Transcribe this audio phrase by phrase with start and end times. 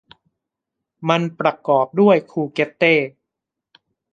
[1.09, 2.93] มันประกอบด้วยคูเกตเต้